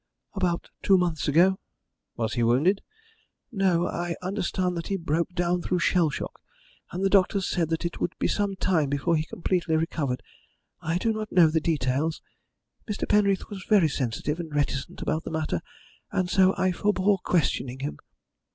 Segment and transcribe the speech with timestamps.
[0.33, 1.59] "About two months ago."
[2.17, 2.81] "Was he wounded?"
[3.51, 3.85] "No.
[3.85, 6.39] I understand that he broke down through shell shock,
[6.91, 10.23] and the doctors said that it would be some time before he completely recovered.
[10.81, 12.19] I do not know the details.
[12.89, 13.07] Mr.
[13.07, 15.61] Penreath was very sensitive and reticent about the matter,
[16.11, 17.99] and so I forbore questioning him."